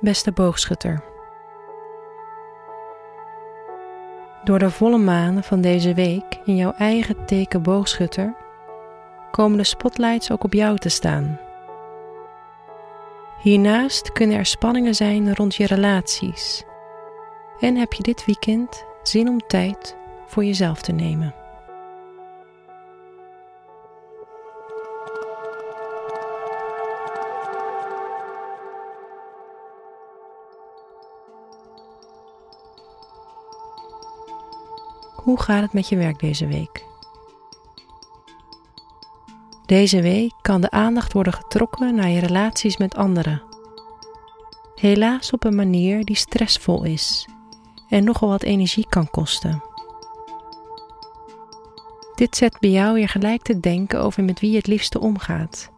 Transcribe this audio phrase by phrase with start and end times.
[0.00, 1.02] Beste boogschutter.
[4.44, 8.34] Door de volle maan van deze week in jouw eigen teken boogschutter
[9.30, 11.40] komen de spotlights ook op jou te staan.
[13.38, 16.64] Hiernaast kunnen er spanningen zijn rond je relaties.
[17.60, 21.37] En heb je dit weekend zin om tijd voor jezelf te nemen.
[35.28, 36.84] Hoe gaat het met je werk deze week?
[39.66, 43.42] Deze week kan de aandacht worden getrokken naar je relaties met anderen.
[44.74, 47.28] Helaas op een manier die stressvol is
[47.88, 49.62] en nogal wat energie kan kosten.
[52.14, 55.70] Dit zet bij jou je gelijk te denken over met wie je het liefste omgaat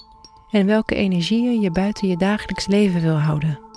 [0.50, 3.69] en welke energieën je buiten je dagelijks leven wil houden.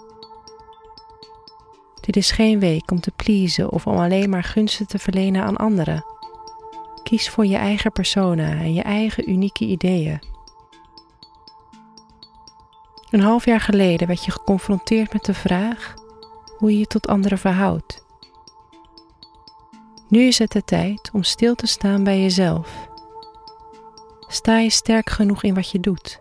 [2.05, 5.57] Dit is geen week om te pleasen of om alleen maar gunsten te verlenen aan
[5.57, 6.05] anderen.
[7.03, 10.21] Kies voor je eigen persona en je eigen unieke ideeën.
[13.09, 15.93] Een half jaar geleden werd je geconfronteerd met de vraag
[16.57, 18.05] hoe je je tot anderen verhoudt.
[20.07, 22.87] Nu is het de tijd om stil te staan bij jezelf.
[24.27, 26.19] Sta je sterk genoeg in wat je doet?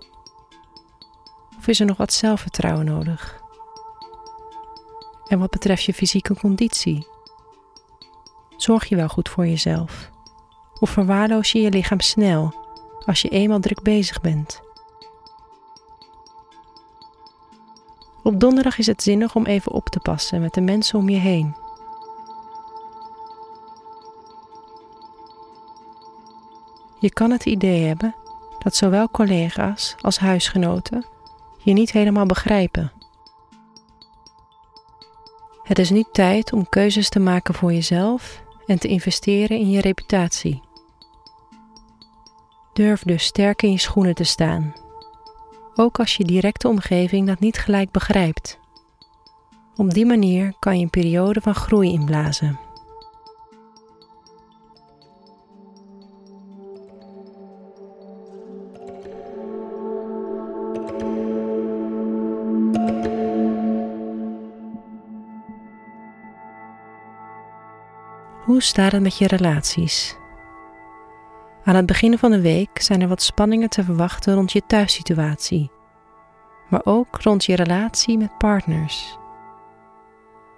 [1.59, 3.42] Of is er nog wat zelfvertrouwen nodig?
[5.33, 7.07] En wat betreft je fysieke conditie?
[8.57, 10.11] Zorg je wel goed voor jezelf?
[10.81, 12.55] Of verwaarloos je je lichaam snel
[13.07, 14.61] als je eenmaal druk bezig bent?
[18.23, 21.19] Op donderdag is het zinnig om even op te passen met de mensen om je
[21.19, 21.57] heen.
[26.99, 28.15] Je kan het idee hebben
[28.59, 31.05] dat zowel collega's als huisgenoten
[31.59, 33.02] je niet helemaal begrijpen.
[35.63, 39.81] Het is nu tijd om keuzes te maken voor jezelf en te investeren in je
[39.81, 40.63] reputatie.
[42.73, 44.75] Durf dus sterk in je schoenen te staan,
[45.75, 48.59] ook als je directe omgeving dat niet gelijk begrijpt.
[49.77, 52.59] Op die manier kan je een periode van groei inblazen.
[68.45, 70.17] Hoe staat het met je relaties?
[71.65, 75.71] Aan het begin van de week zijn er wat spanningen te verwachten rond je thuissituatie,
[76.69, 79.19] maar ook rond je relatie met partners.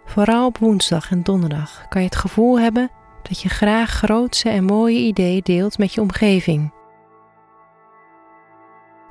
[0.04, 2.90] Vooral op woensdag en donderdag kan je het gevoel hebben
[3.22, 6.72] dat je graag grootse en mooie ideeën deelt met je omgeving.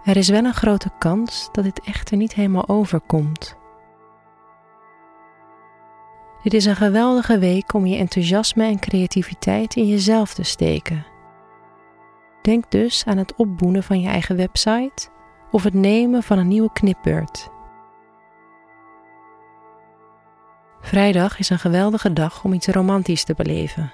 [0.03, 3.61] Er is wel een grote kans dat dit echter niet helemaal overkomt.
[6.43, 11.05] Dit is een geweldige week om je enthousiasme en creativiteit in jezelf te steken.
[12.41, 15.09] Denk dus aan het opboenen van je eigen website
[15.51, 17.49] of het nemen van een nieuwe knipbeurt.
[20.81, 23.91] Vrijdag is een geweldige dag om iets romantisch te beleven.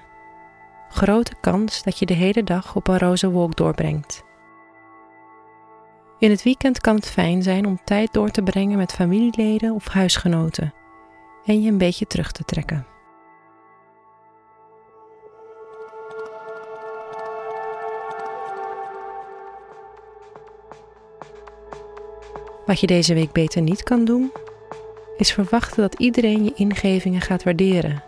[0.89, 4.23] Grote kans dat je de hele dag op een roze wolk doorbrengt.
[6.19, 9.87] In het weekend kan het fijn zijn om tijd door te brengen met familieleden of
[9.87, 10.73] huisgenoten
[11.45, 12.85] en je een beetje terug te trekken.
[22.65, 24.31] Wat je deze week beter niet kan doen,
[25.17, 28.03] is verwachten dat iedereen je ingevingen gaat waarderen.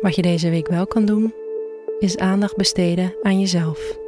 [0.00, 1.34] Wat je deze week wel kan doen,
[1.98, 4.07] is aandacht besteden aan jezelf.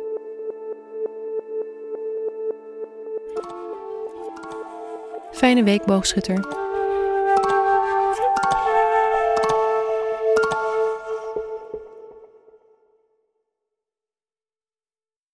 [5.41, 6.60] Fijne week, boogschutter.